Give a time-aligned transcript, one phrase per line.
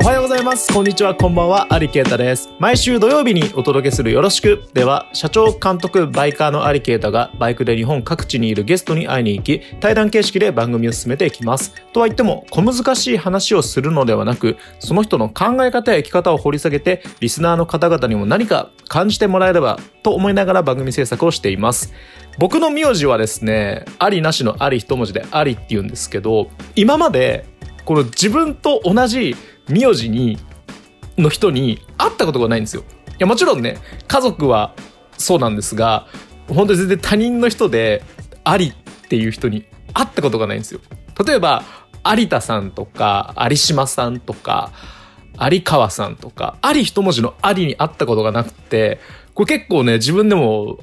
[0.00, 0.72] おはようございます。
[0.72, 1.12] こんにちは。
[1.12, 1.74] こんばんは。
[1.74, 2.50] アリケータです。
[2.60, 4.62] 毎週土曜日にお届けするよろしく。
[4.72, 11.74] では社長監督バイカーのアリケータがバイクで日本各地にいるゲストに会いに行き対談形式で番組を進めていきます。
[11.92, 21.92] とは言っても小難しい話をするのではなくその人の考え方や生き方を掘り下げてリスナーの方々にも何か感じてもらえればと思いながら番組制作をしています。
[22.38, 27.46] 僕の名字はですねありなしのあり一文字でありって言うんですけど今まで
[27.84, 29.34] この自分と同じ
[29.68, 30.38] 名字に
[31.16, 32.82] の人に会ったことがないんですよ。
[32.82, 34.74] いやもちろんね家族は
[35.16, 36.06] そうなんですが
[36.48, 38.02] 本当に全然他人の人で
[38.44, 40.80] ありっていう人に会ったことがないんですよ。
[41.26, 41.64] 例えば
[42.04, 44.72] 有田さんとか有島さんとか
[45.40, 49.00] 有川さんとかあり一文字のありに会ったことがなくて
[49.34, 50.78] これ結構ね自分でも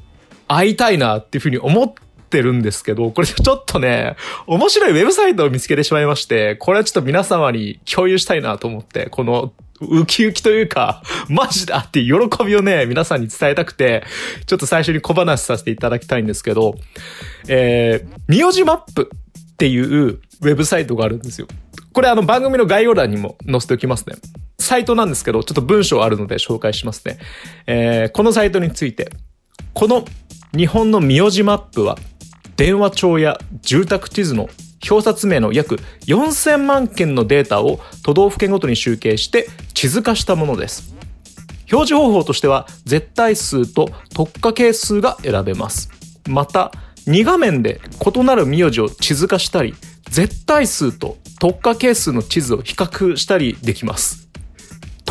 [0.47, 1.93] 会いたいなっていうふうに思っ
[2.35, 14.03] てるんですけど、これちょっとね、面白いウェブサイトを見つけてしまいまして、これはちょっと皆様に共有したいなと思って、このウキウキというか、マジだっていう喜びをね、皆さんに伝えたくて、
[14.45, 16.75] ちょっと最初に小話させていただきたいんですけど、
[17.47, 21.47] えー、名字マップっていうウェブサイトがあるんですよ。
[21.93, 24.15] これあの番組の概要欄にも載せておきますね。
[24.59, 27.17] サイトなんですけど、ちょっと文章あるので紹介しますね。
[27.67, 29.09] えー、このサイトについて、
[29.73, 30.05] この
[30.55, 31.97] 日本の名字マップは
[32.57, 34.49] 電話帳や住宅地図の
[34.89, 40.93] 表札名の約4000万件のデータを都道府県ごとに集計して地図化したものです。
[41.71, 45.89] 表示方法としては絶対数と特化係数が選べます。
[46.27, 46.71] また、
[47.07, 47.81] 2画面で
[48.15, 49.73] 異なる名字を地図化したり、
[50.09, 54.24] 絶対数と特化係数の地図を比較したりできます。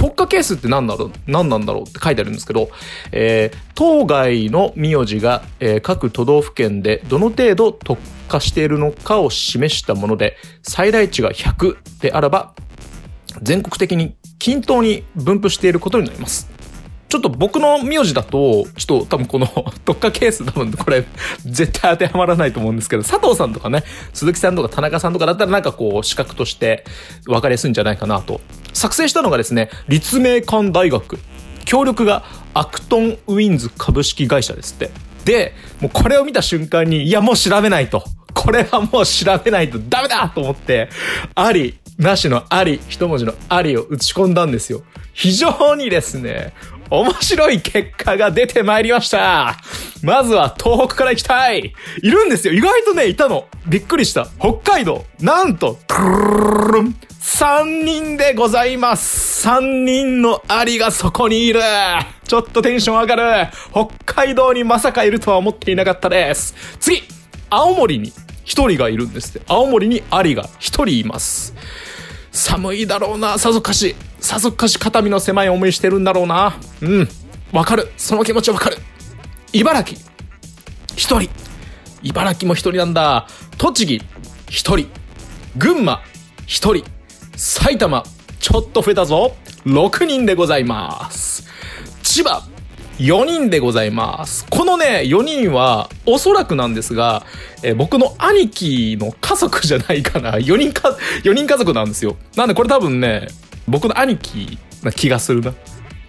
[0.04, 2.68] 特化ケースって何だろう何なんだろうって書いてあるんですけど、
[3.10, 12.54] えー、当該の名字が、えー、各都道府県でどの程度特化しているのかを示したもので、最大値が100であれば、
[13.40, 16.50] 全国的に均等に分布していることになります。
[17.08, 19.46] ちょっと僕の名字だと、ちょっと多分この
[19.84, 21.04] 特化ケース多分これ
[21.44, 26.84] 絶対当てはまらないと思うんですけど、佐藤さんとかね、鈴木さんとか田中さんとかだったらなんかこう資格として
[27.26, 28.40] 分かりやすいんじゃないかなと。
[28.72, 31.18] 作成したのがですね、立命館大学。
[31.64, 34.90] 協力がアクトンウィンズ株式会社ですって。
[35.24, 38.04] で、もうこれを見た瞬間に、いやもう調べないと。
[38.34, 40.90] これはもう調べないとダメだと思って、
[41.34, 44.82] あり、なしのあり、一文字のありを打ち込んだんですよ。
[45.12, 46.52] 非常にですね、
[46.90, 49.56] 面白い結果が出てまいりました。
[50.02, 51.72] まずは東北から行きたい。
[52.02, 52.54] いるんですよ。
[52.54, 53.46] 意外とね、いたの。
[53.66, 54.26] びっくりした。
[54.38, 55.04] 北海道。
[55.20, 59.48] なんと、3人でございます。
[59.48, 61.60] 3人のアリがそこにいる。
[62.26, 63.48] ちょっとテンション上がる。
[63.72, 66.54] 北海道にまさかいるとは思っていなかったです。
[66.78, 67.02] 次
[67.50, 68.12] 青森に
[68.44, 69.46] 1人がいるんですって。
[69.48, 70.48] 青森にアリが1
[70.84, 71.54] 人います。
[72.34, 73.94] 寒いだろうな、さぞかし。
[74.18, 76.58] さぞかし肩身の狭い思いしてるんだろうな。
[76.82, 77.08] うん。
[77.52, 77.92] わかる。
[77.96, 78.76] その気持ちわかる。
[79.52, 79.98] 茨城。
[80.96, 81.30] 一人。
[82.02, 83.28] 茨城も一人なんだ。
[83.56, 84.02] 栃木。
[84.50, 84.88] 一人。
[85.56, 86.02] 群馬。
[86.46, 86.84] 一人。
[87.36, 88.02] 埼玉。
[88.40, 89.36] ちょっと増えたぞ。
[89.64, 91.44] 6人でございます。
[92.02, 92.53] 千葉。
[92.98, 94.46] 4人でございます。
[94.48, 97.24] このね、4人は、おそらくなんですが、
[97.62, 100.34] えー、僕の兄貴の家族じゃないかな。
[100.38, 102.16] 4人か、4人家族なんですよ。
[102.36, 103.28] なんでこれ多分ね、
[103.66, 105.52] 僕の兄貴な気がするな。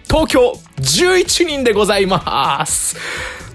[0.08, 2.96] 東京11人でございます。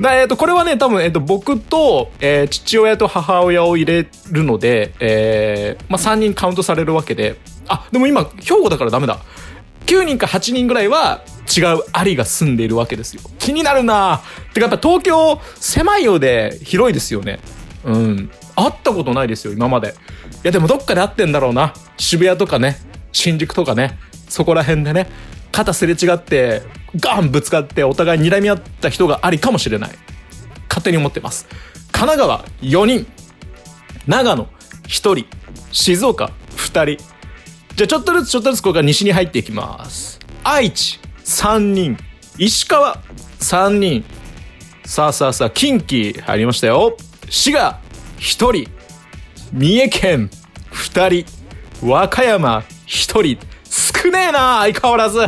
[0.01, 7.37] だえっ、ー、と、これはね、多分、えっ、ー、と、僕と、えー、父親と母親を入れるので、えー、まあ、3人カウントされるわけで、
[7.69, 9.19] あ、でも今、兵庫だからダメだ。
[9.85, 11.21] 9人か8人ぐらいは
[11.57, 13.21] 違うアリが住んでいるわけですよ。
[13.39, 14.21] 気になるな
[14.53, 17.39] てかやっぱ東京狭いようで広いですよね。
[17.83, 18.31] うん。
[18.55, 19.89] 会ったことないですよ、今まで。
[19.89, 19.91] い
[20.43, 21.73] やでもどっかで会ってんだろうな。
[21.97, 22.77] 渋谷とかね、
[23.11, 23.97] 新宿とかね、
[24.29, 25.09] そこら辺でね、
[25.51, 26.63] 肩すれ違って、
[26.95, 29.91] ガンぶつかってお互い睨み合った人がありかもしれない。
[30.69, 31.47] 勝手に思ってます。
[31.91, 33.07] 神奈川4人、
[34.07, 34.45] 長野
[34.87, 35.25] 1人、
[35.71, 37.03] 静岡2人。
[37.75, 40.19] じゃあちょっとずつちょっとずつこれから西に入っていきます。
[40.43, 40.99] 愛知
[41.31, 41.97] 3人、
[42.37, 43.01] 石川。
[43.39, 44.03] 3人、
[44.83, 46.97] さあさあさあ、近畿入りましたよ。
[47.29, 47.79] 滋賀
[48.19, 48.69] 1人、
[49.53, 50.29] 三重県。
[50.73, 52.63] 2人、和歌山。
[52.85, 55.19] 1人、少ねえな相変わらず。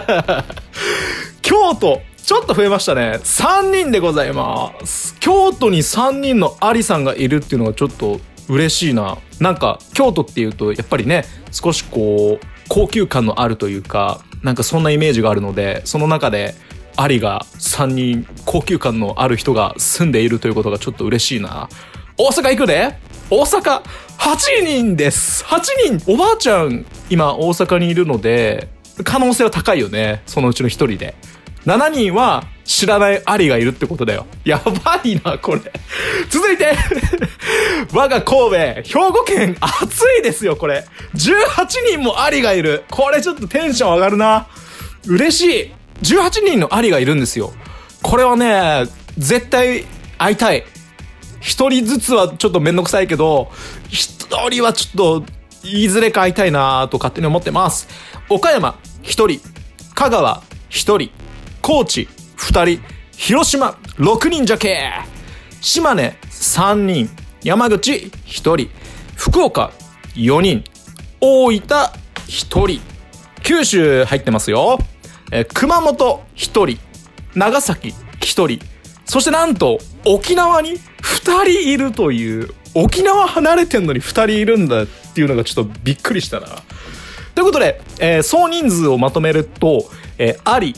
[1.42, 2.02] 京都。
[2.22, 3.20] ちょっと増えましたね。
[3.24, 5.16] 3人でございます。
[5.22, 8.20] 京都に3人のアリさんがいるっていうのがちょっと
[8.50, 9.18] 嬉しいな。
[9.40, 16.54] なんか、京都っていうと、やっぱりね、少しこう、高級感のあるというか、なんかそんなイメージがあるので、その中で、
[16.96, 21.70] アリが3人、高級感のある人が住んでいるということがちょっと嬉しいな。
[22.18, 22.96] 大阪行くで
[23.32, 23.82] 大阪
[24.20, 28.68] 8人です !8 人おばあちゃん今大阪にいるので、
[29.04, 31.16] 可能性は高いよねそのうちの1人で
[31.66, 34.26] 7人は知らないアリがいるってことだよ。
[34.46, 35.62] やばいな、これ。
[36.30, 36.74] 続いて
[37.94, 40.86] 我が神戸、兵庫県、暑いですよ、これ。
[41.16, 42.84] 18人もアリがいる。
[42.90, 44.48] これちょっとテンション上がるな。
[45.06, 45.72] 嬉しい。
[46.04, 47.54] 18人のアリがいるんですよ。
[48.02, 48.86] これはね、
[49.18, 49.86] 絶対
[50.18, 50.64] 会いたい。
[51.40, 53.52] 一人ずつはちょっとめんどくさいけど、
[53.90, 55.26] 一人はちょっと、
[55.66, 57.88] いずれか会いたいなと勝手に思ってます。
[58.30, 59.42] 岡山、一人。
[59.94, 61.12] 香川、一人。
[61.62, 62.10] 高知、
[62.44, 62.82] 二人。
[63.16, 64.92] 広島、六人じゃけ
[65.62, 67.10] 島根、三人。
[67.42, 68.70] 山口、一人。
[69.16, 69.72] 福岡、
[70.14, 70.66] 四人。
[71.22, 71.62] 大分、
[72.28, 72.82] 一人。
[73.44, 74.78] 九州入ってますよ。
[75.32, 76.78] え熊本、一人。
[77.34, 78.60] 長崎、一人。
[79.06, 86.48] そしてなんと、沖縄に2人いるという、沖縄離れてんのに2人いるんだっていうのがちょっとびっくりしたな。
[87.36, 90.76] ということで、えー、総人数をまとめると、えー、あり。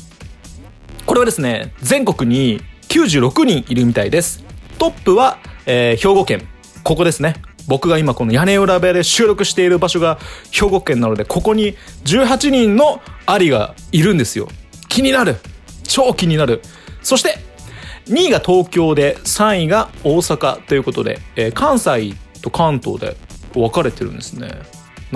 [1.15, 2.59] これはですね、全国に
[2.89, 4.43] 96人いるみたいです。
[4.77, 6.45] トップは、えー、兵庫県。
[6.83, 7.35] ここですね。
[7.69, 10.19] 僕が今この屋根裏部屋で収録している場所が
[10.51, 14.49] 兵庫県なので、ここに18人のアリがいるんですよ。
[14.89, 15.37] 気になる
[15.83, 16.61] 超気になる
[17.01, 17.37] そして
[18.07, 23.15] 2位が東京で3位が大阪ということで、えー、関西と関東で
[23.53, 24.51] 分かれてるんですね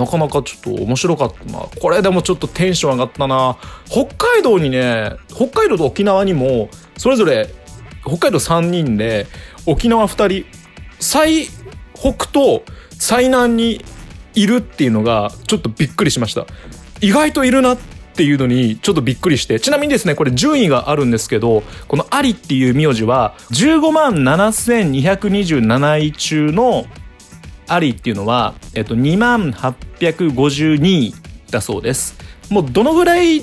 [0.00, 1.58] なかなかちょっと面白かったな。
[1.80, 3.58] これでもちょっとテンション上がったな。
[3.86, 7.48] 北海道にね北海道と沖縄にもそれぞれ
[8.06, 9.26] 北海道3人で
[9.66, 10.58] 沖縄2人
[10.98, 11.48] 最
[11.94, 13.84] 北と最南に
[14.34, 16.46] いるっていうのがちょっとびっくりしました。
[17.02, 17.78] 意外といるなっ
[18.14, 19.60] ていうのにちょっとびっくりして。
[19.60, 26.86] ちなみにですねこれ順位があるんですけどこのアリっていう名字は15万7227位中の
[27.72, 31.14] アリっていうのは、えっと、2万852位
[31.50, 32.16] だそうです
[32.50, 33.42] もうどのぐらい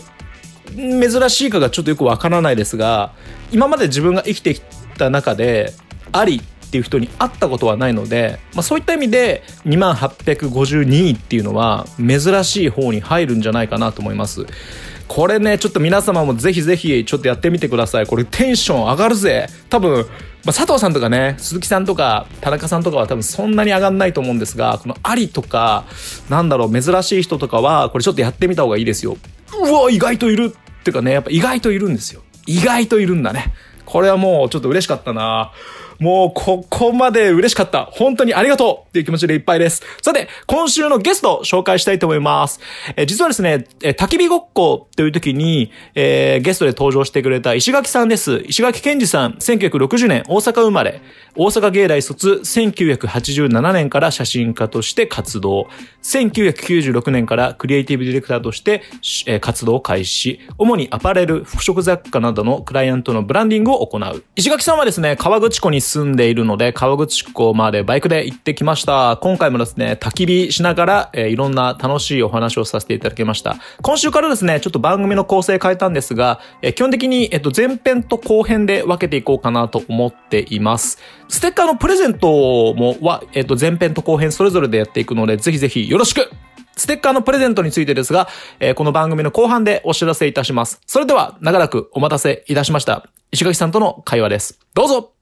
[0.75, 3.13] 珍しいかがちょっとよくわからないですが
[3.51, 4.61] 今まで自分が生きてき
[4.97, 5.73] た中で
[6.11, 14.45] アリっていう人に会ったことはないので、まあ、そういった意味で2万852位っていうのは珍しい方に入るんじゃないかなと思います。
[15.07, 18.05] これね、ちょっと皆様もぜひぜひちょっとやってみてください。
[18.05, 19.47] これテンション上がるぜ。
[19.69, 20.05] 多分、
[20.45, 25.85] まあ、佐藤さんとかね、鈴木さんとか田中さんとかは多分そんなに上がんないと思うんですが、このアリとか、
[26.29, 29.17] なんだろう、珍しい人とかは、これちょっとやってみた方がいいですよ。
[29.59, 32.21] うわ、意外といるっていうかね、やっぱ意外といるんですよ。
[32.45, 33.53] 意外といるんだね。
[33.85, 35.51] これはもうちょっと嬉しかったな
[35.99, 37.85] もうここまで嬉しかった。
[37.85, 39.81] 本当にありがとうっていう気持ちでいっぱいです。
[40.01, 42.59] さて、今週のゲストを紹介したいと思います。
[42.95, 48.43] え実はですね、え焚き火ごっこという時に、えー、ゲストで登場してくれた石垣さんです。
[48.47, 51.01] 石垣健二さん、1960年大阪生まれ、
[51.35, 55.67] 大阪芸大卒、1987年から写真家として活動、
[56.03, 58.83] 1996年からクリエイティブディレクターとして、
[59.25, 64.23] え活動を開始、主にアパレル、服飾雑貨などのクライアントのブランディングを行う。
[64.35, 69.17] 石垣さんはですね、川口湖に住んでいるので、川口湖までバイクで行ってきました。
[69.21, 73.55] 今回もですね、焚き火しながら、えー、いろんな楽しいお話をさせていただきました。
[73.81, 80.99] 今週からですね、ちょっと番組の構成変えたんですが、えー、基本的に、えっと、前編と後編で分けていこうかなと思っています。
[81.29, 82.27] ステッカーのプレゼント
[82.73, 86.29] もは、えっと、前編と後編それぞれでやっていくので、ぜひぜひよろしく
[86.77, 88.27] ステッカーのプレゼントについてですが、
[88.59, 90.79] えー、この番組の後半でお知らせいたします。
[90.85, 93.09] それでは、長らくお待たせいたしました。
[93.31, 94.59] 石垣さんとの会話です。
[94.73, 95.16] どうぞ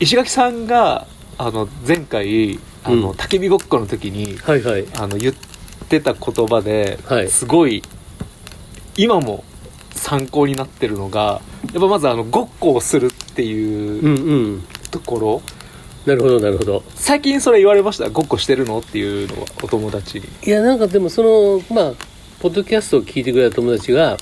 [0.00, 1.06] 石垣さんが
[1.38, 5.34] あの前回あの、うん、焚き火ごっこの時に、はいはい、あの言っ
[5.88, 7.82] てた言葉で、はい、すごい
[8.96, 9.42] 今も
[9.98, 11.40] 参考になってるのが
[11.72, 15.42] やっぱまずあのごっこをするっていうところ、
[16.06, 16.82] なるほどなるほど。
[16.94, 18.08] 最近それ言われました？
[18.08, 18.78] ごっこしてるの？
[18.78, 20.26] っていうのはお友達に。
[20.46, 21.92] いやなんかでもそのまあ
[22.40, 24.18] ポッドキャストを聞いてくれた友達が、うん、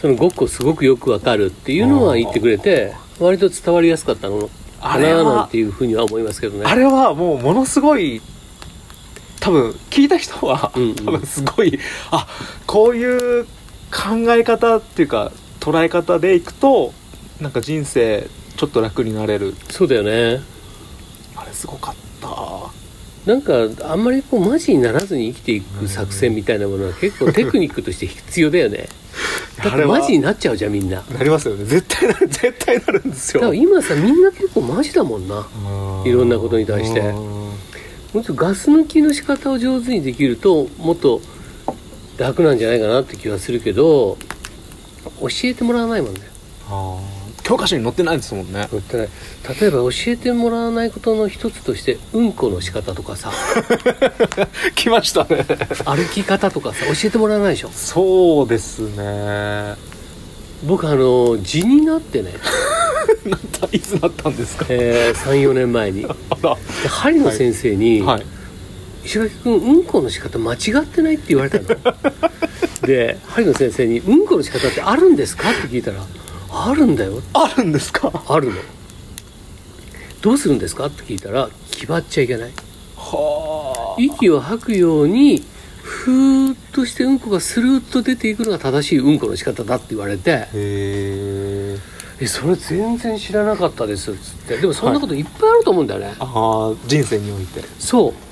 [0.00, 4.48] そのごっこすごくよくわかるっていうのは言ってくれて割と伝わりやすかったの
[4.80, 6.64] かななんていうふうには思いますけどね。
[6.64, 8.22] あれはもうものすごい
[9.40, 11.78] 多分聞いた人は、うんうん、多分すごい
[12.10, 12.26] あ
[12.66, 13.46] こういう
[13.90, 16.92] 考え方っていうか捉え方でいくと
[17.40, 19.54] なんか人生ちょっと楽になれる。
[19.68, 20.40] そうだよね。
[21.36, 23.30] あれすごかった。
[23.30, 28.88] なんかあんまりこうマジにならずに生きていく作戦みたいなものは結構 テクニックとして必要だよね。
[29.62, 31.02] だってマジになっちゃうじゃんみんな。
[31.12, 31.64] なりますよね。
[31.64, 33.40] 絶対なる絶対なるんですよ。
[33.40, 35.46] だから今さみんな結構マジだもんな。
[36.06, 37.02] いろんなことに対して。
[37.02, 41.20] もっとガス抜きの仕方を上手にできるともっと
[42.18, 44.16] 楽なんじゃないかなって気はするけど
[45.20, 46.20] 教えてもらわないもんね。
[46.68, 47.42] あー。
[47.42, 48.66] 教科書に載ってないですもんね。
[48.70, 49.08] 載ってない。
[49.60, 53.30] 例えば教えてもらわないことの一つとしてうんこの仕方とかさ。
[54.74, 55.46] 来ましたね。
[55.84, 57.70] 歩き方とかさ教えてもらわないでしょ。
[57.72, 59.74] そうですね。
[60.66, 62.32] 僕あの痔になってね、
[63.26, 64.64] なったいつなったんですか？
[64.70, 66.06] えー、34年前に。
[66.88, 68.26] 針の先生に、はい
[69.06, 71.64] 石垣君うんこの仕方間違ってないって言われたの。
[72.86, 76.04] で針の先生に「うんこの仕方ってあるんですか?」って聞いたら
[76.50, 78.12] 「あるんだよあるんですか？
[78.28, 78.56] あるの」
[80.22, 80.86] どうするんですか？
[80.86, 82.50] って聞いたら気張っちゃいけない。
[82.96, 85.44] は息を吐くように
[85.82, 91.78] ふーっとしてうんこがスルーッと出ていくのが正しいうんこの仕方だって言われてへえ
[92.20, 94.56] 「えそれ全然知らなかったです」っつって。
[94.56, 97.62] でもそんなこといっぱいあると思うんだよね、ああ人生において。
[97.78, 98.12] そう。
[98.12, 98.25] で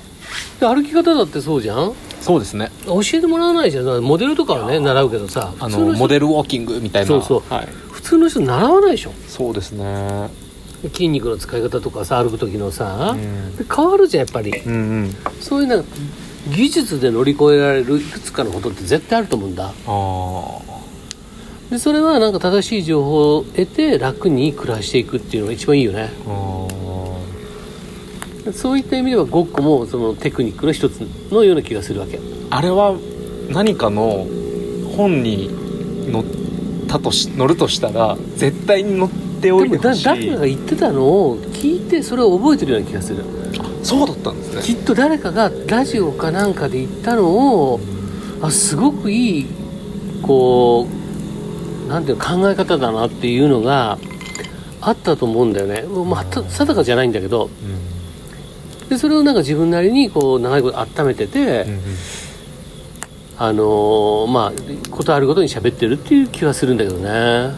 [0.59, 1.93] 歩き方だってそうじゃん？
[2.21, 2.71] そうですね。
[2.85, 4.03] 教えてもらわないじゃん。
[4.03, 7.07] モデルとかはね習うけどさあのモデルウォーキングみたいな。
[7.07, 7.53] そうそう。
[7.53, 9.11] はい、普通の人習わないでしょ？
[9.27, 10.29] そうですね。
[10.93, 13.55] 筋肉の使い方とかさ歩く時のさ、うん。
[13.57, 14.51] で変わるじゃんやっぱり。
[14.51, 15.15] うんうん。
[15.41, 15.89] そういうなんか
[16.49, 19.73] 技術で乗り越えられるいくつかのことって絶対あると思うんだ。
[19.87, 20.75] あ
[21.71, 26.11] でそれはなんか正しい情報を得て楽に暮らしていくっていうのが一番いいよね。
[26.25, 26.31] ー。
[26.31, 26.67] あ
[28.53, 32.17] そういった意味ではごっこもそのテクニックの一つのような気がするわけ。
[32.17, 32.95] ーあれは
[33.49, 34.25] 何かの
[34.95, 35.49] 本に
[36.11, 36.25] 載っ
[36.87, 40.03] たとし載るとしたら絶対に載っておいてほしい。
[40.03, 43.23] 誰かが言ってたのを聞いてそれを覚えてるような気がする。
[43.83, 44.61] そうだったんですね。
[44.63, 47.79] きっと誰かがラジオかなんかで言ったのを
[48.41, 49.47] あすごくいい
[50.21, 50.87] こ
[51.85, 53.99] うなんていうの考え方だなっていうのが
[54.81, 57.49] あったと思うんだよね、まあ、た定かじゃないんだけど
[58.89, 61.81] でそれをなんか自分なりにこう長いこと温めてて、うんうん。
[63.37, 67.53] あのーまあことあるごとに喋ってるっていう気はするんだけどね。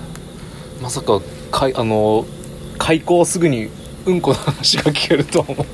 [0.82, 2.26] まさかかいあの
[2.78, 3.70] 開校すぐに
[4.06, 5.66] うんこの話が聞けるとは思っ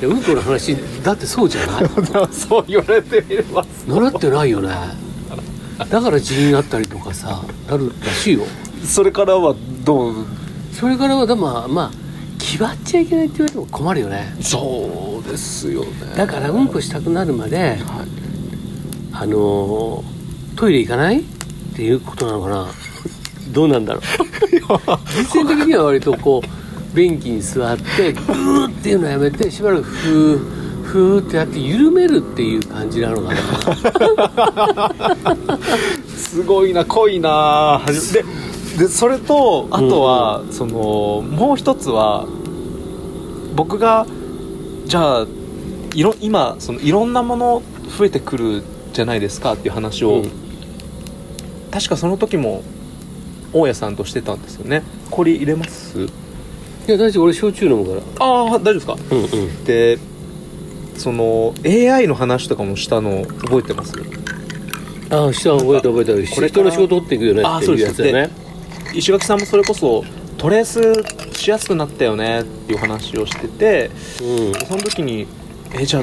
[0.00, 1.88] いやうんこの話だってそうじゃない？
[2.12, 4.68] たそう言われてみれば習ってないよね。
[5.78, 7.40] だから痔になったりとかさ
[7.70, 8.42] なるらしいよ。
[8.84, 10.14] それからはどう？
[10.74, 12.07] それからはだまあまあ
[12.48, 14.34] 気張っちゃいけないって言われても困るよね。
[14.40, 15.90] そうですよね。
[16.16, 17.78] だからうんこしたくなるまではい。
[19.12, 21.24] あのートイレ行かないっ
[21.76, 22.66] ていうことなのかな。
[23.52, 24.02] どうなんだろう。
[25.14, 33.34] 実践的には割とこう便器に座ってグーっていうのをやめてしばらくフーフーってやって緩めるっていう感じなのか
[34.88, 35.58] な。
[36.16, 37.82] すごいな濃いな。
[37.86, 38.24] で
[38.78, 42.26] でそれとあとは、そのもう一つは
[43.58, 44.06] 僕が
[44.86, 45.26] じゃあ
[45.92, 47.62] いろ今そのいろんなもの
[47.98, 48.62] 増えてくる
[48.92, 50.30] じゃないですかっていう話を、うん。
[51.72, 52.62] 確かその時も
[53.52, 54.84] 大家さんとしてたんですよね。
[55.10, 55.98] 氷入れます？
[56.02, 56.08] い
[56.86, 57.24] や大丈夫。
[57.24, 58.24] 俺焼酎飲むから。
[58.24, 58.96] ああ大丈夫ですか？
[59.10, 59.64] うんうん。
[59.64, 59.98] で
[60.96, 63.92] その AI の話とかもしたの覚えてます？
[65.10, 66.12] ああ下は覚えた覚えた。
[66.32, 68.30] これ人の仕事取っていくよねっていうやつだよね。
[68.94, 70.04] 石垣さんもそれこそ
[70.38, 73.90] トレースしやすくなったよねっていう話をしてて
[74.22, 74.54] うん。
[74.66, 75.26] その時に
[75.74, 76.02] えじゃあ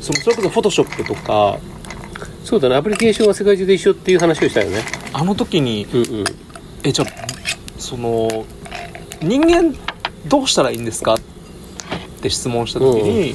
[0.00, 1.58] そのそれこそフォトショップとか
[2.44, 2.76] そうだね。
[2.76, 4.82] アプリケーションは世界中で一緒っていう話をしたよね。
[5.12, 6.24] あの時にうんうん。
[6.84, 7.08] えじゃあ
[7.78, 8.44] その
[9.20, 9.74] 人間
[10.26, 11.14] どうしたらいいんですか？
[11.14, 11.20] っ
[12.20, 13.34] て質問した時に、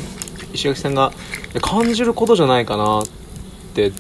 [0.54, 1.12] 石垣さんが
[1.62, 3.04] 感じることじゃないかなっ
[3.74, 3.92] て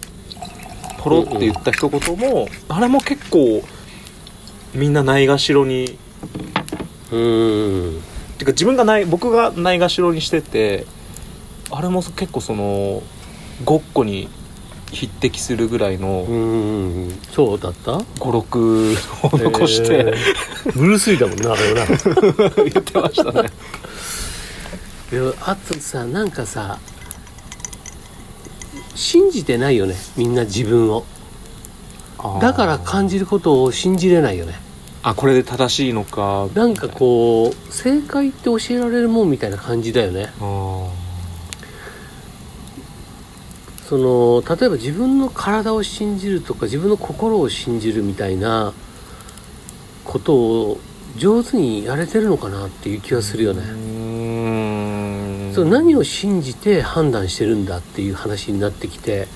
[0.99, 3.63] ポロって言った一言も、あれも結構
[4.73, 5.97] みんなないがしろに。
[7.11, 8.01] うん。
[8.37, 10.87] てか自分がない僕がないがしろにしてて
[11.69, 13.03] あれも結構その
[13.63, 14.29] ごっこに
[14.91, 17.19] 匹敵するぐらいのうん。
[17.31, 20.13] そうだった？56を残して、
[20.65, 20.73] えー。
[20.73, 22.63] ブルース・リーだもんなあれはな。
[22.69, 23.49] 言ってましたね。
[25.11, 26.79] いやあとさなんかさ
[28.95, 31.03] 信じてないよねみんな自分を
[32.41, 34.53] だから感じることを信じれないよね。
[35.03, 36.47] あこれで正しいのか。
[36.53, 40.31] なんかこう正解って教えられるもんみたいな感じだよね。
[43.87, 48.73] その例えば自分の体を信じるとか自分の心を信じるみたいな
[50.05, 50.79] ことを
[51.17, 55.53] 上手にやれてるのかなっていう気がするよね、うーん。
[55.53, 59.27] その何を信じて判断してるんだっていう話になってきて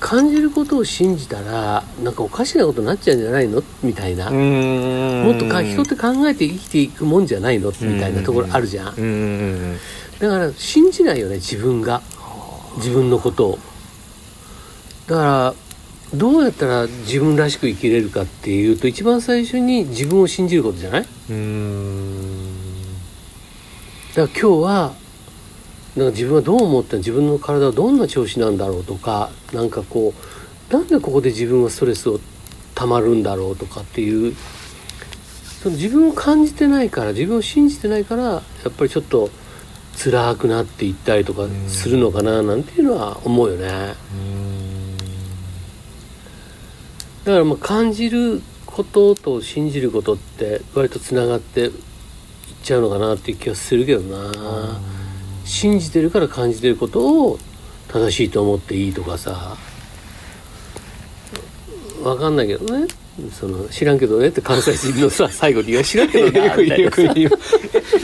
[0.00, 3.62] 感じることを信じたらなんかおかしなことになっちゃうんじゃないの？
[3.82, 7.70] みたいな、もっとか人って考えて生きていくもんじゃないの？
[7.70, 9.76] みたいなところあるじゃん。
[10.18, 12.02] だから信じないよね自分が。
[12.76, 13.48] 自分のこと。
[13.48, 13.58] を
[15.08, 15.54] だから
[16.14, 21.02] どうやったら自分らしく生きれるかっていうと一番最初に自分を信じることじゃない？
[21.02, 22.54] だかうーん。
[24.16, 24.94] ら今日は
[25.98, 30.14] なんか自分はどう思って自分の体はどんな調子なんだろうとかなんかこ
[30.70, 32.20] うなんでここで自分はストレスを
[32.76, 34.36] たまるんだろうとかっていう
[35.60, 39.28] その自分を感じてないから自分を信じてないからやっぱりちょっと
[40.00, 43.94] 辛くなっていったりとかするのかななんていうのは思うよね。
[47.24, 51.72] だからまあ感じることと信じることって割とつながっていっ
[52.62, 54.80] ちゃうのかなっていう気がするけどな
[55.48, 57.38] 信じてるから感じてることを
[57.88, 59.56] 正しいと思っていいとかさ。
[62.02, 62.86] わかんないけどね。
[63.32, 67.30] その知らんけどねって関西人のさ 最後に言う知らんけどなよく言うよく言う。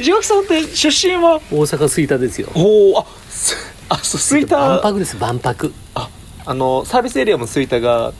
[0.00, 1.40] 石垣さんって出身は？
[1.52, 2.48] 大阪吹田ですよ。
[2.54, 3.56] おおあす
[3.88, 4.56] あそう吹田。
[4.58, 5.72] 万博です万博。
[5.94, 6.08] あ
[6.46, 8.12] あのサービスエリアも吹田が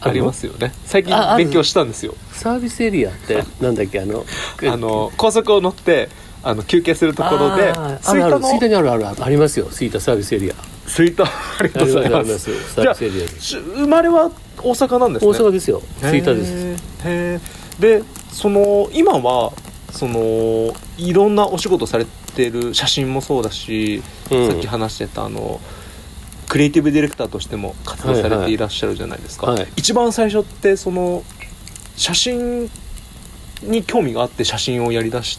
[0.00, 0.74] ありますよね。
[0.86, 2.14] 最近勉強したんですよ。
[2.32, 4.26] サービスエリアってなんだっけあの
[4.62, 6.08] あの高速を乗って
[6.44, 7.72] あの休憩するところで
[8.02, 8.20] 吹
[8.60, 9.66] 田にあるあるあるありますよ。
[9.70, 10.54] 吹田サービスエリア。
[10.86, 12.38] 吹田 ありがとうございます。
[12.38, 12.74] す。
[12.74, 13.26] サービスエリア
[13.76, 15.32] 生まれは大阪なんですね。
[15.32, 15.82] 大阪ですよ。
[16.02, 17.80] 吹田ですへーへー。
[17.80, 19.52] でその今は
[19.90, 24.48] そのいろんなお仕事されてる写真もそうだし、うん。
[24.48, 25.60] さっき話してたあの
[26.48, 29.60] クリエイティブディレクターとしても活動されていらっしゃるじゃないですか、はい。
[29.60, 31.22] はい一番最初ってその
[31.96, 32.70] 写真
[33.62, 35.38] に興味があって写真をやりだし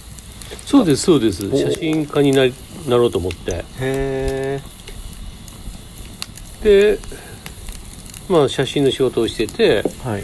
[0.65, 1.48] そうですそうです。
[1.48, 1.57] お。
[1.57, 2.53] 写真家になり
[2.88, 3.63] なろうと思って。
[3.79, 4.62] へ
[6.63, 7.00] で
[8.27, 10.24] まあ写真の仕事をしててえはい。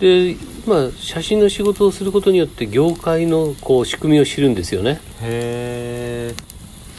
[0.00, 5.00] でまあ写真の仕事をすることによって業界のこう仕組みを知るんですよね。
[5.20, 6.34] へえ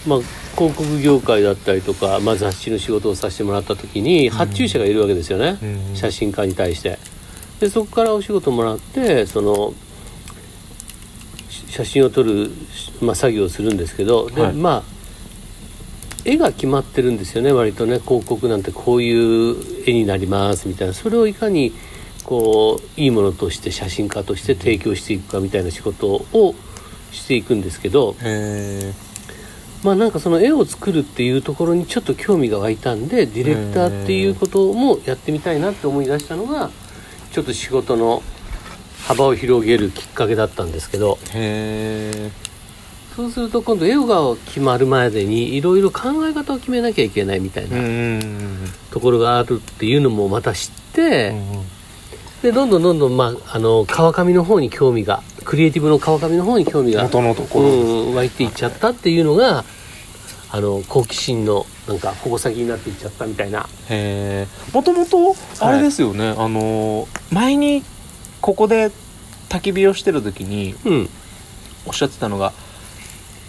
[0.06, 0.20] まあ
[0.56, 7.00] 広告業界だったりとか、まあ、雑誌の仕事をさせてもらった時に発注者がいるわけですよね、うん写真家に対して。
[7.60, 9.76] でそこからお仕事もらってそのし
[11.74, 12.52] 写真を撮る、
[13.02, 14.54] まあ、作業をするんですけどで、はい。
[14.54, 14.94] まあ
[16.24, 20.94] 絵が決まってるんですよね割とね広告なんてこういう絵になりますみたいな。
[20.94, 21.74] それをいかに
[22.24, 26.56] こういいものとして写真家として提供していくかみたいな仕事を
[27.12, 28.16] していくんですけど
[29.84, 36.70] まあなんかその絵を作るっていうところにちょっと興味が湧いたんでディレクターっていうこともやってみたいなって思い出したのが
[37.32, 38.24] ちょっと仕事の
[39.08, 42.32] 幅を広げるきっかけだったんですけどへえ
[43.16, 47.78] そうすると今度絵が決まるまでにいろいろ考え方を決めなきゃいけないみたいな
[48.90, 51.32] ところがあるっていうのもまた知って、
[52.42, 57.66] でどんどんどんどん、まあ、あの川上の方に興味がクリエイティブの川上の方に興味が元のところ。
[57.66, 59.64] うん、湧いていっちゃったっていうのが
[60.52, 63.68] あの好奇心のなんか矛先になっていっちゃったみたいな。
[63.90, 67.84] へえもともとあれですよね、あの前に
[68.44, 68.92] ここで
[69.48, 71.10] 焚き火をしてる時にうん。
[71.86, 72.52] おっしゃってたのが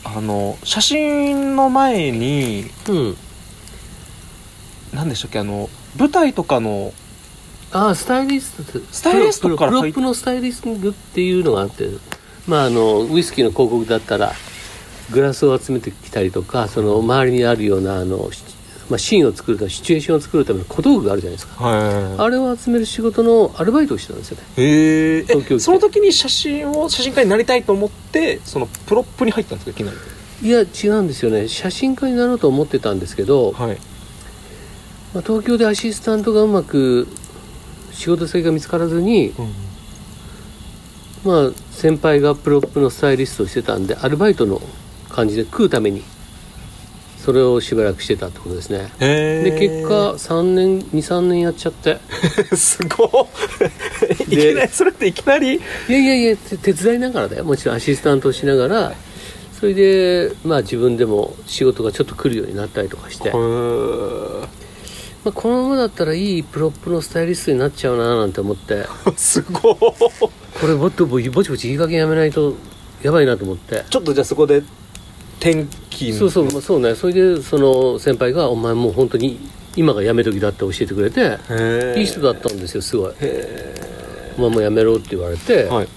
[0.05, 3.17] あの写真の前にうん。
[4.95, 6.93] 何でしたっけあの舞台とかの
[7.73, 11.89] ああスタイリストスタイリストから入っプロプロップのスタイリストっていうのがあって
[12.47, 14.33] まああのウイスキーの広告だったら
[15.11, 18.45] グラスを集めてきたりとかその周りにあるようなあの、し
[18.91, 21.65] まあ、シーンを作るためシチュエーションを作るための小道具があるじゃないですか。
[21.65, 24.45] はあれを集める仕事のアルバイトをしてたんですよね。
[24.57, 29.91] いへえその時に写真を写真家になりたいと思ってそのプロップに入ったんですかいきな
[30.43, 30.49] り？
[30.49, 31.49] いや違うんですよね。
[31.49, 33.79] 写真家になろうと思ってたんですけど、はい。
[35.15, 37.07] まあ、東京でアシスタントがうまく
[37.93, 39.33] 仕事先が見つからずに、
[41.25, 44.61] まあ、先輩がプロップのスタイリストをしてたんでアルバイトの
[45.09, 46.03] 感じで食うために
[47.25, 48.93] それをしばらくしてたってことですね。
[49.01, 51.99] へで結果3年23年やっちゃって。
[52.55, 53.27] すご
[54.29, 54.29] い。
[54.31, 55.55] いできなりそれっていきなり？
[55.55, 57.45] いやいやいやて手伝いながらだよ。
[57.45, 58.95] もちろんアシスタントをしながら。
[59.59, 63.39] それでまあ自分でも仕事がちょっと来るようになったりとかして、まあ、
[65.33, 68.85] このままだったらいいプロップのスタイリストになっちゃうななんて思って。
[69.17, 69.77] すごい。
[69.79, 70.11] こ
[70.67, 72.55] れもっとぼちぼちいい加減やめないと
[73.03, 73.87] やばいなと思って。
[73.89, 74.63] ちょっとじゃあそこで
[75.45, 76.95] 天気そうそうまあそうね。
[76.95, 79.39] それでその先輩が「お前もう本当に
[79.77, 81.39] 今がやめ時だ」って教えてくれて
[81.99, 83.13] いい人だったんですよすごい
[84.39, 85.89] 「お前もうやめろ」って言われて、はい。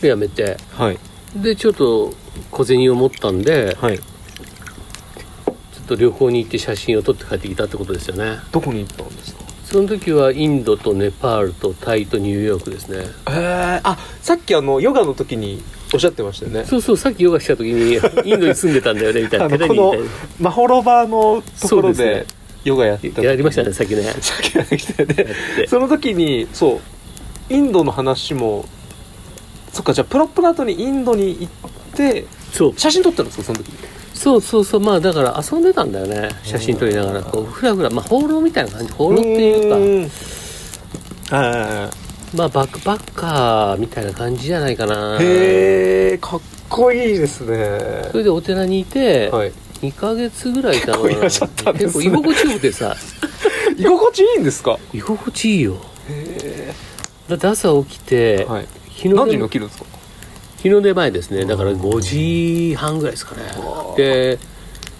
[0.00, 0.56] でやめて。
[0.70, 0.98] はい。
[1.36, 2.14] でちょっと
[2.50, 3.98] 小銭を持ったんではい。
[3.98, 8.38] ちょっと旅行に行って写真を撮って帰ってきたってことですよね。
[8.52, 9.42] どこに行ったんですか？
[9.64, 12.98] その時はインドとネパールとタイとニューヨークですね。
[12.98, 13.80] へえ。
[13.82, 16.64] あさっきあのヨガの時におっしゃってましたよね。
[16.64, 19.46] そうそうさっきヨガした時にインドに住んでたんだよねみたいな。
[19.46, 19.94] あのこの
[20.40, 22.26] マホロバのところそうで
[22.64, 24.02] ヨガやってたやりましたねさっきね。
[24.02, 25.68] さっきやってきてでて。
[25.68, 26.80] その時にそ
[27.50, 28.64] うインドの話も
[29.72, 32.78] そっかじゃあプラプラとにインドに行ってそう。
[32.78, 33.70] 写真撮ったんですかその時
[34.14, 41.30] そうそうそうまあだから遊んでたんだよね写真撮りながらこうふらふらまあ放浪みたいな感じ放浪っていうか。
[41.30, 41.90] かは
[42.34, 45.18] まあバックパッカーみたいな感じじゃないかな。
[45.20, 48.08] へえかっこいいですね。
[48.10, 49.52] それでお寺にいて、はい。
[49.82, 51.08] 2ヶ月ぐらいいたのかな。
[51.08, 52.04] 結構いらっしゃったんですね。
[52.04, 52.96] 結構居心地よくてさ。
[53.76, 54.78] 居心地いいんですか？
[54.92, 55.76] 居心地いいよ。
[56.08, 56.72] へ
[57.28, 58.66] だって朝起きて、えはい。
[58.88, 59.86] 日の出何時に起きるんですか？
[60.62, 61.44] 日の出前ですね。
[61.44, 63.42] だから5時半ぐらいですかね。
[63.96, 64.38] で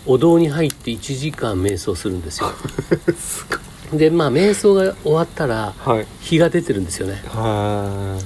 [0.05, 2.49] お堂に入って1時間瞑想するんですよ
[3.93, 6.07] でまあ瞑想が終わったらはい。
[6.21, 7.23] 日が出てるんですよね。
[7.27, 8.19] は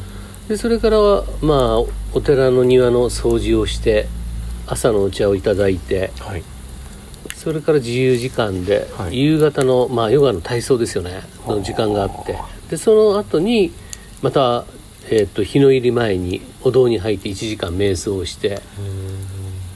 [0.48, 1.78] でそれからはまあ
[2.14, 4.06] お寺の庭の掃除をして
[4.66, 6.44] 朝のお茶をいただいていはい。
[7.34, 9.16] それから自由時間で、はい。
[9.20, 11.22] 夕方の、まあ、ヨガの体操ですよね。
[11.46, 12.36] の時間があって。
[12.70, 13.72] でその後に
[14.22, 14.64] また、
[15.08, 18.60] えー、と日の入り前にお堂に入って1時間瞑想をして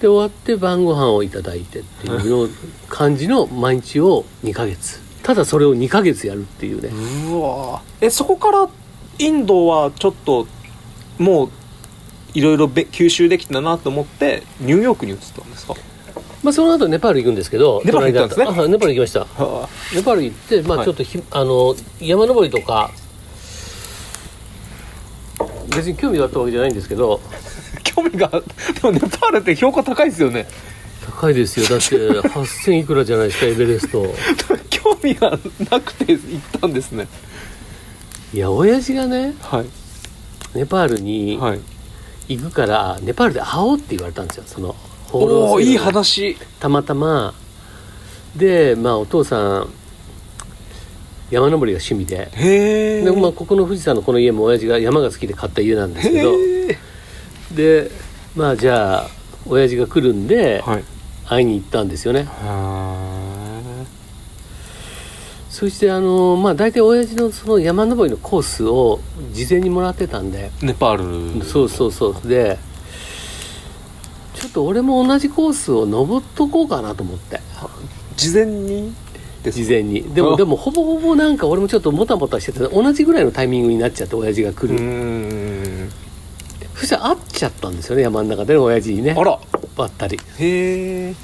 [0.01, 2.49] で終わって晩ご飯をいただいてっていうの
[2.89, 6.91] 感じの毎日を2ヶ月ただそれを2ヶ月やるっていうね。
[7.31, 8.69] うわえそこから
[9.19, 10.47] インドはちょっと
[11.19, 11.51] もう
[12.35, 15.75] いろいろべ吸収できたなと思ってニューヨークに移ったんですか？
[16.43, 18.47] まあ、その後ネパール行くんですけどネパール行ったんですね。
[18.69, 19.21] ネパール行きました。
[19.45, 20.87] はネパール行って、まあ、はい。
[20.87, 22.91] ちょっとひ、あの山登りとか
[25.77, 27.21] 別に興味があったわけじゃないんですけど。
[27.83, 28.39] 興味がで
[28.83, 30.47] もネパールって標高高いですよね
[31.07, 31.67] 高いですよ。
[31.67, 31.97] だって
[32.29, 34.07] 8000いくらじゃないですかエベレスト。
[34.71, 35.39] 興味が
[35.71, 37.09] なくて行ったんですね。
[38.33, 39.67] いや親父がねはい。
[40.55, 41.61] ネパールにはい。
[42.29, 46.37] 行くから、ネパールで会おうって言われたんですよその放浪生おおいいの話。
[46.61, 47.35] たまたま。
[48.37, 49.69] でまあお父さん
[51.31, 53.03] 山登りが趣味で。
[53.05, 56.37] で、まあ、ここの富士山のこの家も親父が山が好きで買った家なんですけど。
[57.55, 57.91] で
[58.37, 60.85] まあじゃあ親父が来るんではい。
[61.31, 62.25] 会いに行ったんですよね。
[62.25, 63.87] は
[65.49, 69.01] そしてあのまあ大体親父のその山登りのコースを
[69.33, 70.51] 事前にもらってたんで。
[70.61, 71.45] ネパール。
[71.45, 72.29] そうそうそう。
[72.29, 72.59] で
[74.35, 77.41] ちょっと俺も同じコースを登っとこうかなと思って。
[78.17, 78.93] 事前に
[79.45, 80.03] 事前に。
[80.15, 80.37] でもあ。
[80.37, 85.91] でもほぼほぼなんか俺もちょっともたもたしてて同じぐらいのタイミングになっちゃって親父が来る、ん
[86.81, 89.15] そしたら会っちゃったんですよね山の中でね親父にね。
[89.17, 89.39] あら。
[89.77, 90.19] ばったり。
[90.39, 91.15] へえ。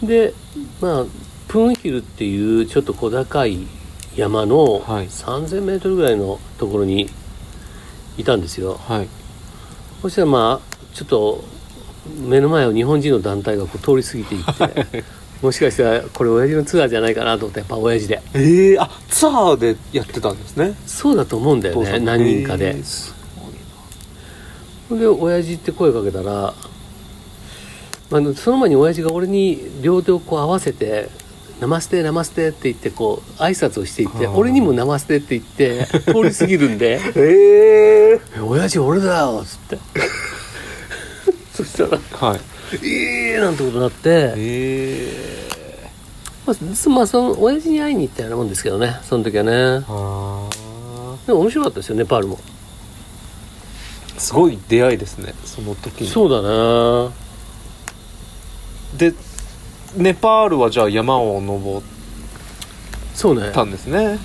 [0.00, 0.32] で
[0.80, 1.04] まあ
[1.48, 3.66] プンヒルっていうちょっと小高い
[4.14, 5.08] 山のはい。
[5.08, 7.10] 3000メートルぐらいのところに
[8.16, 8.74] いたんですよ。
[8.74, 9.08] はい。
[10.02, 11.42] そしたらまあちょっと
[12.28, 15.04] 目の前を日本人の団体がこう通り過ぎていって
[15.42, 18.22] もしかしたらこれ親父のツアーじゃないかなと思ってやっぱ親父で。
[18.34, 20.76] ええあツアーでやってたんですね。
[20.86, 22.78] そうだと思うんだよね何人かへで。
[22.78, 23.19] えす
[24.98, 26.54] で親父って声かけたら、
[28.10, 31.08] まあ、その前に親父が俺に両手をこう合わせて
[31.60, 37.00] 「ナマステナマステ」って言ってこう挨拶をしていってはあ俺にも「ナマステ」って言って 通り過ぎるんで。
[37.14, 39.78] ええ「え親父俺だよ」っつって。
[41.54, 42.40] そしたらはい
[42.82, 45.90] 「ええー!」なんてことになって、ええ
[46.46, 49.52] まあ、すまあその親父に会いに行ったようなもんですけどねその時はね。
[49.86, 50.48] あ
[51.26, 52.38] でも面白かったですよネパールも。
[52.38, 52.49] ー
[54.20, 56.08] すごい出会いですねその時に。
[56.08, 57.10] そうだな
[58.96, 59.14] で
[59.96, 61.86] ネパールはじゃあ山を登っ
[63.14, 64.18] そうねたんですね。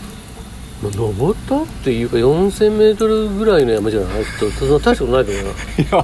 [0.84, 4.24] まあ登ったっていうか4000メートルぐらいの山じゃない？
[4.40, 5.52] ちょっとそんな大したことないと思うな。
[5.52, 5.54] い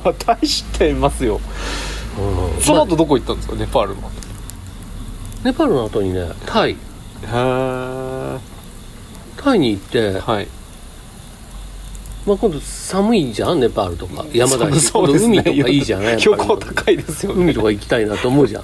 [0.06, 1.40] や大してますよ。
[2.18, 2.62] うん。
[2.62, 3.56] そのま後どこ行ったんですか？
[3.56, 4.12] ネパールのあ
[5.44, 6.72] ネパールの後にねタイ。
[6.72, 6.76] へ
[7.26, 8.40] え
[9.38, 10.48] タイに行って、はい
[12.26, 14.26] まあ、今度寒いじゃんネパールとか。
[14.32, 17.44] 山だし、そう海とかいいじゃんやっぱり標高高いですよね。
[17.44, 18.64] 海とか行きたいなと思うじゃん。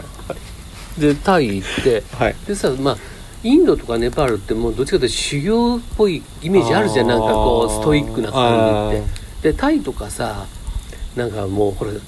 [0.99, 2.03] でタイ行って。
[2.15, 2.35] はい。
[2.47, 2.97] でさまあ
[3.43, 7.07] インドとかネパールってもうどっちかというと修行っぽいイメージあるじゃん。
[7.07, 9.01] なんかこうストイックな感じっ
[9.41, 9.51] て。
[9.51, 10.45] でタイとかさ
[11.15, 12.01] なんかもうこれいわ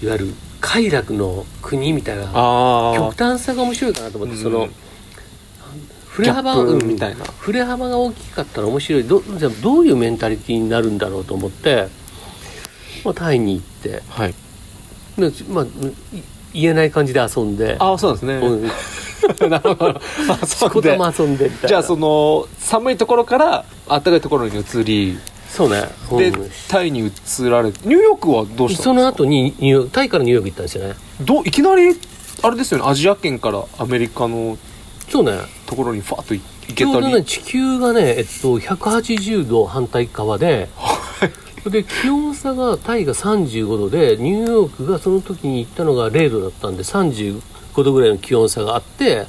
[0.00, 2.24] ゆる快楽の国みたいな
[2.96, 4.42] 極端さが面白いかなと思って、うん。
[4.42, 4.68] その
[6.14, 7.24] 振れ幅みたいな。
[7.24, 9.04] 振れ幅が大きかったら面白い。
[9.04, 11.88] どじゃあどういうメンタリティになるんだろうと思って、
[13.04, 14.00] まあ、タイに行って。
[14.08, 14.34] はい。
[15.18, 15.68] で、まあ、い
[16.54, 17.76] 言えない感じで遊んで。
[17.80, 18.62] ああそうですね、うん、
[19.50, 20.00] なるほど。
[20.46, 25.18] そこたま遊んでじゃあその寒いところから暖かいところに移り。
[25.48, 26.50] そうね、で、うん。
[26.68, 28.82] タイに移られてニューヨークはどうしたんですか？
[28.84, 30.94] その後にニュタイからニューヨーク行ったんですよね。
[31.20, 31.96] どういきなり
[32.42, 32.84] あれですよね。
[32.88, 34.56] アジア圏からアメリカの。
[35.08, 35.32] そうね
[35.66, 37.12] ところにファッと行けちょうたり。
[37.12, 40.68] どね地球がね、えっと、180度反対側で
[41.66, 47.40] で気温差がタイが35度でニューヨークがその時に行ったのが0度だったんで35
[47.82, 49.26] 度ぐらいの気温差があって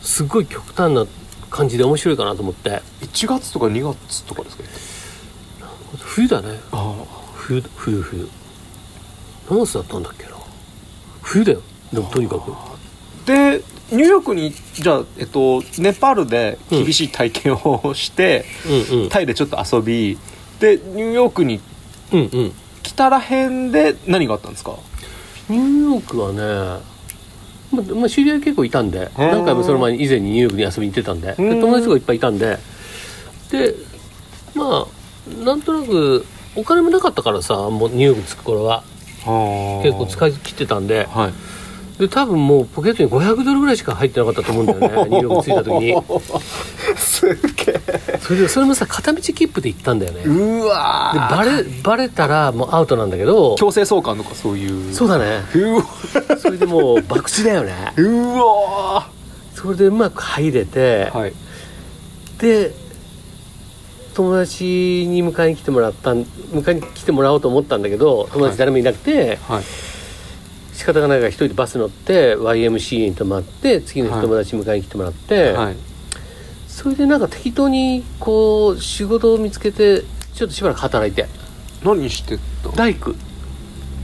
[0.00, 1.06] すっごい極端な
[1.50, 2.82] 感じで面白いかなと思って。
[3.02, 4.64] 1月とか2月とかですか？
[5.98, 6.58] 冬だね。
[6.72, 6.94] あ。
[7.34, 8.28] 冬冬冬。
[9.50, 10.30] 何月だったんだっけな？
[11.22, 11.62] 冬だよ。
[11.92, 12.52] でもとにかく。
[13.26, 13.62] で
[13.92, 18.44] ニューヨークにじゃあ、えっと、ネパールで厳しい体験をして、
[18.92, 19.08] うんうん。
[19.08, 20.18] タイでちょっと遊び
[20.58, 21.60] でニューヨークに
[22.82, 24.76] 来たらへんで何があったんですか？
[25.48, 26.82] ニューヨークはね
[27.72, 32.58] ままあ、知り合い結構いたんで何回もその前に以前にニューヨークに遊びに行ってたんで友達とかいっぱいいたんで
[33.50, 33.74] で
[34.54, 38.82] まあなんとなくお金もなかったからさもうニューヨーク着く頃は。
[39.82, 41.32] 結構使い切ってたんではい
[41.98, 45.10] で多分もうポケットに500ドルぐらいしか入ってなかったと思うんだよね。
[45.10, 46.96] ニューヨーク着いた時に。
[46.96, 48.18] すげえ。
[48.20, 50.24] それでそれもさ片道切符で行ったんだよね。
[50.24, 51.36] でうわー。
[51.36, 53.56] バレバレたらもうアウトなんだけど。
[53.56, 54.92] 強制送還とかそういう。
[54.92, 55.40] そうだね。
[55.54, 55.84] うわ
[56.38, 57.94] それでもう博打だよね。
[57.96, 59.08] うわ
[59.54, 61.32] それでうまく入れて、はい。
[62.38, 62.74] で
[64.12, 64.64] 友達
[65.08, 69.62] に迎えに来てもらったん迎えに来てもらおうと思ったんだけど友達誰もいなくて、はい
[70.76, 75.76] 仕方がないから一人でバス乗って YMCA に泊まって次の日はい友達迎えに来てもらって、はい。
[76.68, 80.02] それでなんか適当にこう仕事を見つけて
[80.34, 81.26] ちょっとしばらく働いて。
[81.82, 82.70] 何してた？
[82.76, 83.14] 大工。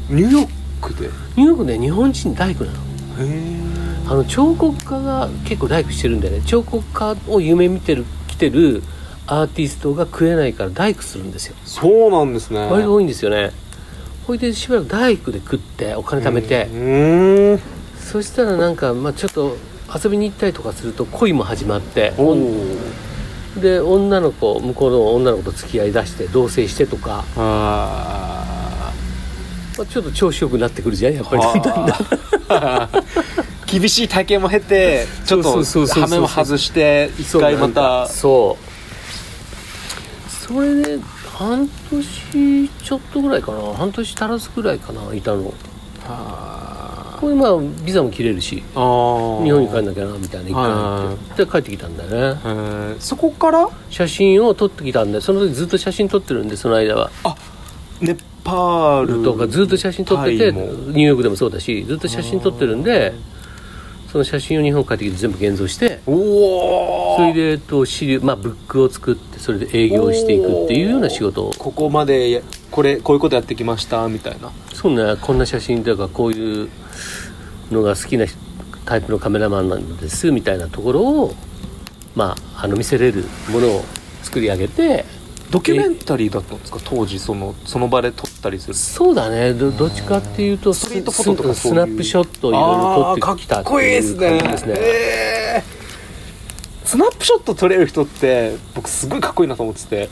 [0.08, 0.48] ニューヨー
[0.80, 1.06] クで？
[1.06, 2.78] へニューヨークね日本人大工なの。
[3.18, 3.60] え
[4.08, 6.42] あの彫刻家が結構大工してるんだよね。
[6.46, 8.82] 彫刻家を夢見てる来てる
[9.26, 11.56] アーティストが食えないから大工するんですよ。
[11.64, 12.66] そうなんですね。
[12.70, 13.52] 割と多いんですよね
[14.26, 16.68] ほいでしばらく大工で食ってお金貯めて。
[16.72, 17.60] うーん。
[17.98, 19.56] そしたらなんか、まあ、ちょっと
[19.92, 22.12] 遊びに行ったりとかすると恋も始まって。
[22.18, 22.36] お
[23.60, 28.92] で女の子向こうの女の子と付き合いだして同棲してとか、あ
[29.76, 31.42] まあ、ちょっと調子よくなってくるじゃんやっぱり。
[31.42, 31.86] だんだん。
[32.48, 32.88] だ
[33.66, 38.06] 厳しい体験も経てちょっと羽目も外して一回また。
[38.06, 38.72] そう。
[40.46, 40.98] それで
[41.42, 43.74] 半年ちょっとぐらいかな。
[43.74, 45.52] 半年足らずぐらいかないたの。
[46.06, 47.18] あ。
[47.20, 51.44] これまあビザも切れるし日本に帰んなきゃなみたいな一回って。
[51.44, 52.96] で帰ってきたんだよね。
[52.98, 53.68] そこから？
[53.90, 57.10] 写真を撮ってきたんでその時ずっと写真撮ってるんでその間は。
[58.00, 59.22] ネパール。
[59.22, 63.12] とかずっと写真撮っててニューヨークでもそうだしずっと写真撮ってるんで
[64.12, 71.50] その写真を日本帰ってきて全部現像してそれで、えっと、資料まあ、ブックを作ってそれで営業していくっていうような仕事を。
[71.52, 74.52] ここまでこれこういうことやってきましたみたいな。
[74.74, 76.68] そうねこんな写真とかこういう
[77.70, 78.26] のが好きな
[78.84, 81.34] タイプのカメラマンなんですみたいなところを
[82.14, 83.82] まああの見せれるものを
[84.22, 85.06] 作り上げて
[85.52, 86.78] ドキュメンタリーだったんですか？
[86.82, 88.74] 当時そのその場で撮ったりする。
[88.74, 89.52] そうだね。
[89.52, 91.80] どどっちかっていうとストリートフォトとかスそういう。
[91.82, 94.74] スナップショットをいろいろ撮ってきたっていう感じですね。
[94.78, 96.86] えー。
[96.88, 100.08] スナップショット撮れる人って僕すごいかっこいいなと思ってて。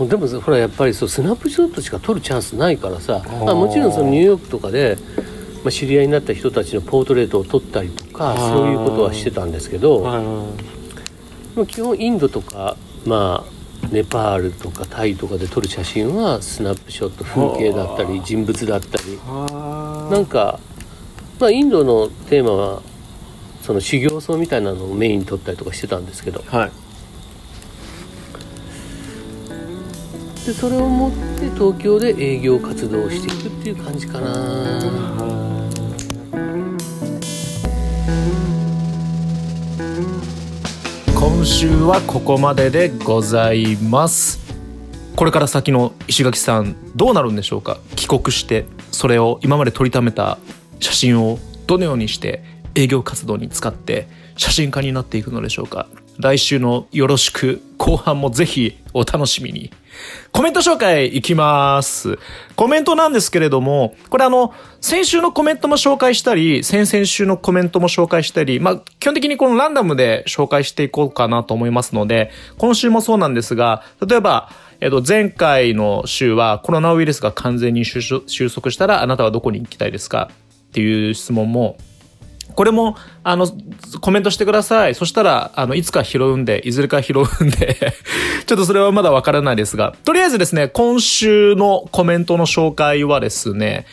[0.00, 3.22] でもほらやっぱりそうスナップショットしか撮るチャンスないからさ。
[3.26, 4.96] あ、もちろんそのニューヨークとかで、
[5.62, 10.20] まあ、知り合いになった人たちのポートレートを撮ったりとかそういうことはしてたんですけど、は
[11.54, 13.59] まあ基本インドとかまあ
[13.90, 19.14] ネパールとかタイとかで撮る写真はスナップショット風景だったり人物だったり。
[19.14, 19.16] い
[20.12, 20.60] なんか、
[21.38, 22.82] まあ、インドのテーマは
[23.62, 26.42] その修行僧みたいなのをメインに撮ったりとかしてたんですけど。
[26.46, 26.70] はい。
[30.46, 35.39] でそれを持って東京で営業活動をしていくっていう感じかな
[41.40, 44.38] 今週はここまででございます。
[45.16, 47.78] これから先の石垣さんどうなるんでしょうか？
[47.96, 50.36] 帰国してそれを今まで撮りためた
[50.80, 55.86] 写真をどのようにして営業活動に使って写真家になっていくのでしょうか？
[56.18, 59.72] 来週のよろしく後半もぜひお楽しみに。
[60.32, 62.18] コメント紹介いきます。
[62.56, 80.30] コメントなんですけれども、これあの、先週のコメントも紹介したり、先々週のコメントも紹介したり、まあ、基本的にこのランダムで紹介していこうかなと思いますので、今週もそうなんですが、例えば、えっと、前回の週はコロナウイルスが完全に収束収束したらあなたはどこに行きたいですか
[80.70, 81.76] っていう質問も、
[82.60, 82.94] これも、
[83.24, 83.46] あの、
[84.02, 84.94] コメントしてください。
[84.94, 87.94] そしたら、あの、いつか拾うんで、いずれか拾うんで、
[88.44, 93.86] ちょっとそれはまだわからないですが、とりあえずですね、今週のコメントの紹介はですね、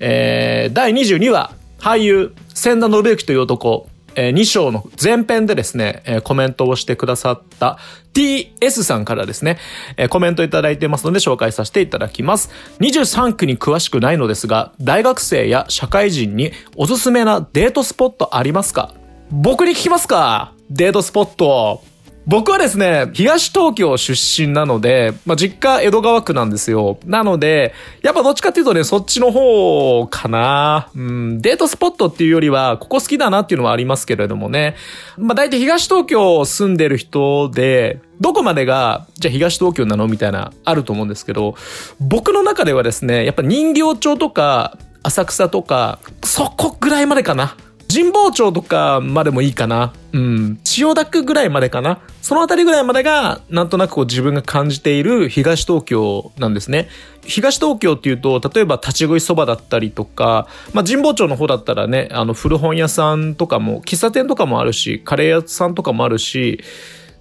[0.00, 3.86] えー、第22話、俳優、千田信之という男、
[4.20, 7.78] えー2章の前編でですね、えーコメントをしてくださった
[8.14, 9.58] TS さんからですね、
[9.96, 12.50] えーコメントいただいてますので紹介させていただきます。
[12.80, 18.92] 23区に詳しくないのですが、大学生や社会人におすすめなデートスポットありますか？
[19.30, 20.52] 僕に聞きますか？
[20.68, 21.82] デートスポット。
[22.28, 26.98] 僕はですね、東東京出身なので、まあ、実家江戸川区なんですよ。
[27.06, 30.90] なので、やっぱどっちかっていうとね、そっちの方かな。
[30.94, 34.76] うん、デートスポットっていうよりは、ここ好きだなっていうのはありますけれどもね。
[35.16, 41.54] まあ、大体東東京住んでる人で、どこまでが、じゃあ東東京なのみたいな、あると思うんですけど、
[41.98, 47.56] 僕の中ではですね、やっぱ人形町とか、浅草とか、そこぐらいまでかな。
[47.92, 49.94] 神保町とかまでもいいかな。
[50.12, 50.60] うん。
[50.62, 52.00] 千代田区ぐらいまでかな。
[52.20, 56.88] そのあたりぐらいまでが、なんとなくこう自分が感じている東東京なんですね。
[57.24, 66.60] 東東京っていうと、例えば立ち食いそばだったりとか、まあ神保町の方だったらね、あの古本屋さんとかも、喫茶店とかもあるし、カレー屋さんとかもあるし、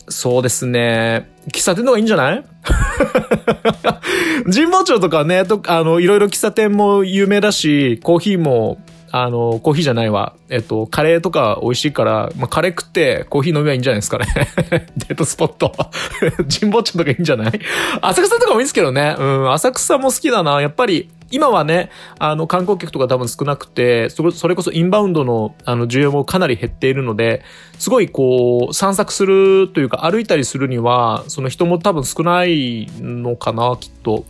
[0.09, 1.29] そうですね。
[1.53, 2.43] 喫茶店の方がいいんじゃない？
[4.53, 8.79] 神保町とかね、とあの、いろいろ喫茶店も有名だし、コーヒーも、
[9.23, 10.33] あの、コーヒーじゃないわ。
[10.49, 14.25] えっと、カレーとか美味しいから、まあ、カレー食ってコーヒー飲みはいいんじゃないですかね。
[14.97, 15.71] デートスポット。
[16.59, 17.59] 神保町とかいいんじゃない？
[18.01, 19.15] 浅草とかもいいですけどね。
[19.17, 20.61] うん、浅草も好きだな。
[20.61, 27.43] やっぱり、今はね、あの、観光客とか多分少なくて、それこそインバウンドの、あの、需要もかなり減っているので、
[27.79, 34.23] すごいこう、散策するというか歩いたりするには、その人も多分少ないのかな、きっと。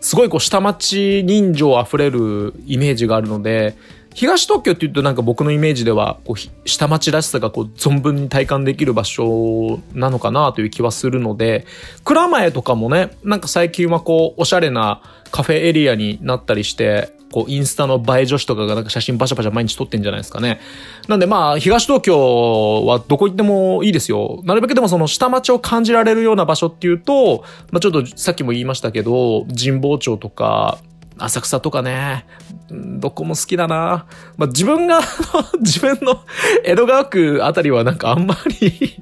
[0.00, 3.76] すごいこう下町人情あふれるイメージがあるので、
[4.14, 11.64] 東東京って言うとなんか僕のイメージではこう下町らしさがこう存分に体感できる場所なのかなという気はするので、
[12.04, 20.60] 蔵前とかもね、なんか最近はこうおしゃれなカフェエリアになったりして、こうインスタの映え女子とかがなんか写真バシャバシャ毎日撮ってんじゃないですかね。
[21.06, 24.40] なんでまあ東東京はどこ行ってもいいですよ。
[24.44, 30.78] なるべくでもその下町を感じられるような場所っていうと、まあちょっとさっきも言いましたけど、神保町とか、
[31.24, 32.26] 浅草とかね、
[32.70, 34.06] どこも好きだな。
[34.36, 35.00] まあ、自分が、
[35.60, 36.24] 自分の
[36.64, 38.96] 江戸川区あたりはなんかあんまり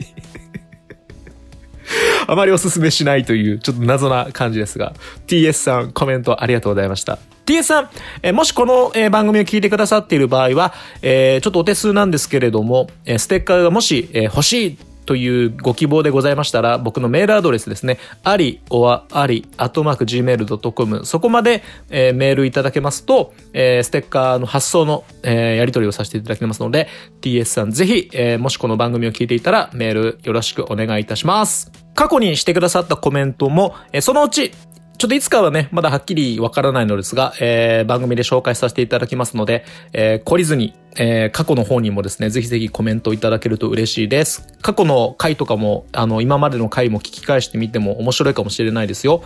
[2.26, 4.92] あまりおすすめしないという、ちょっと謎な感じですが、
[5.26, 7.18] TS さんコメントありがとうございました。
[7.46, 7.88] TS さん、
[8.22, 14.78] えもしこの、え番組を聞いてくださっている場合は、えちょっとお手数なんですけれども、えステッカーがもし、え欲しい
[15.08, 26.88] というご希望でございましたら、僕のメールアドレスですね、あり、おわ、あり、アットマーク gmail.com、そこまで、えーメールいただけますと、えーステッカーの発送の、えーやり取りをさせていただきますので、
[27.22, 31.72] TS さんぜひ、えーもしこの番組を聞いていたら、メールよろしくお願いいたします。
[31.94, 34.52] 過去にしてくださったコメントも、えーそのうち、
[34.98, 44.44] ちょっといつかはね、まだはっきりわからないのですが、えー番組で紹介させていただきますので、えー懲りずに、えー過去の方にもですね、ぜひぜひコメントいただけると嬉しいです。
[44.60, 49.22] 過去の回とかも、あの、今までの回も聞き返してみても面白いかもしれないですよ。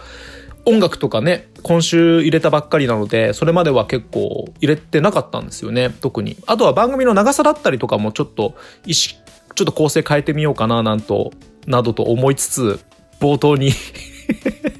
[0.67, 6.37] 音楽とかね、今週入れたばっかりなので、それまでは結構入れてなかったんですよね、特に。
[6.47, 9.17] あとは番組の長さだったりとかもちょっと意識、
[9.55, 11.33] ちょっと構成変えてみようかな、なんと、
[11.67, 12.81] などと思いつつ、
[13.21, 13.71] 冒頭に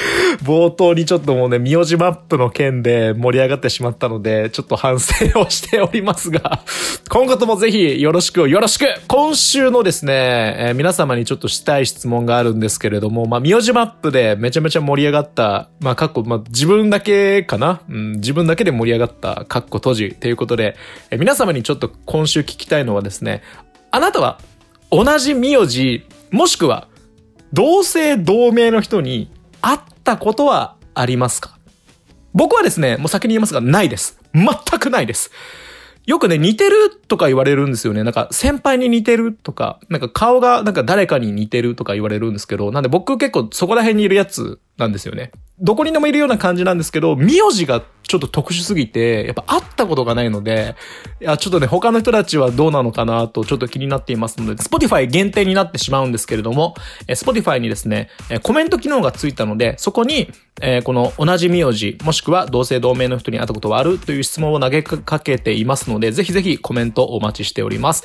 [0.44, 6.60] 冒頭にちょっともうね、名字マップの件で盛り上がってしまったので、ちょっと反省をしておりますが、
[7.08, 8.86] 今後ともぜひよろしくよろしく!
[9.08, 10.12] 今週のですね、
[10.58, 17.80] えー皆様にちょっとしたい質問があるんですけれども、まあ、名字マップでめちゃめちゃ盛り上がった、まあ、かっこ、まあ、自分だけかな？
[17.88, 20.76] うん、自分だけで盛り上がった、かっこ閉じということで、
[21.10, 23.42] えー皆様にちょっと今週聞きたいのはですね、
[23.90, 24.38] あなたは
[24.90, 26.86] 同じ名字、もしくは
[27.52, 29.30] 同姓同名の人に
[29.62, 31.58] あったことはありますか？
[32.34, 34.18] 僕はですね、もう先に言いますが、ないです。
[34.34, 34.46] 全
[34.78, 35.30] くないです。
[36.06, 38.02] よくね、似てるとか言われるんですよね。
[38.02, 45.32] なんか、先輩に似てるとか、なんか顔がなんか誰かに似てるとか言われるんですけど、なんで僕結構そこら辺にいるやつなんですよね。
[45.60, 50.74] どこにでもいるような感じなんですけど、名字がちょっと特殊すぎて、やっぱ会ったことがないので、
[51.20, 56.74] いや、ちょっとね、他の人たちはどうなのかなとちょっと気になっていますので、Spotify 限定になってしまうんですけれども、
[57.06, 68.04] え Spotify にですね、えコメント機能がついたので、そこに、えーこの同じ名字、もしくは同姓同名の人に会ったことはあるという質問を投げかけていますので、ぜひぜひコメントお待ちしております。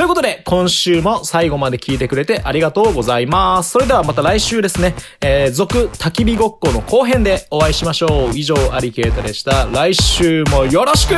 [0.00, 3.72] ということで、今週も最後まで聞いてくれてありがとうございます。
[3.72, 8.34] それではまた来週ですね、えー、続焚き火ごっこの後編でお会いしましょう。
[8.34, 9.66] 以上、アリケータでした。
[9.66, 11.16] 来週もよろしく